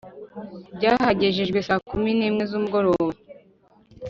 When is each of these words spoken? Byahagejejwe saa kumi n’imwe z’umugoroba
Byahagejejwe 0.77 1.59
saa 1.67 1.83
kumi 1.89 2.09
n’imwe 2.17 2.43
z’umugoroba 2.49 3.13